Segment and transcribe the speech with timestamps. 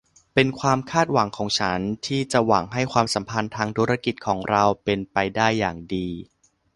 [0.33, 6.07] เป็นความคาดหวังของฉันที่จะหวังให้ความสัมพันธ์ทางธุรกิจของเราเป็นไปได้อย่างดี